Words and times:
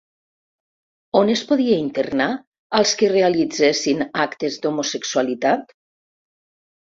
On 1.19 1.27
es 1.33 1.41
podia 1.49 1.75
internar 1.81 2.27
als 2.79 2.93
que 3.01 3.11
realitzessin 3.11 4.01
actes 4.23 4.57
d'homosexualitat? 4.63 5.77